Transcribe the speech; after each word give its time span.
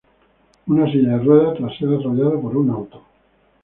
Usa 0.67 0.87
silla 0.93 1.09
de 1.11 1.19
ruedas 1.25 1.55
tras 1.59 1.77
ser 1.77 1.89
arrollado 1.93 2.41
por 2.41 2.57
un 2.57 2.71
auto. 2.71 3.03